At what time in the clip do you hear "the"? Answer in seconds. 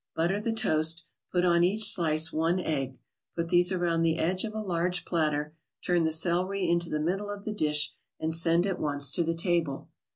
0.41-0.51, 4.01-4.17, 6.05-6.11, 6.89-6.99, 7.45-7.53, 9.23-9.35